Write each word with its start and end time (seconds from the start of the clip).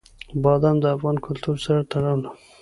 بادام 0.43 0.75
د 0.81 0.85
افغان 0.95 1.17
کلتور 1.25 1.55
سره 1.65 1.79
تړاو 1.91 2.15
لري. 2.23 2.31